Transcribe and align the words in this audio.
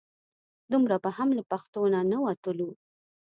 دومره 0.71 0.95
به 1.03 1.09
هم 1.17 1.29
له 1.37 1.43
پښتو 1.51 1.81
نه 1.93 2.01
نه 2.11 2.17
وتلو. 2.25 2.69